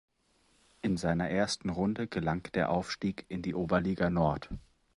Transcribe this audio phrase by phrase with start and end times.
[0.81, 4.49] In seiner ersten Runde gelang der Aufstieg in die Oberliga Nord.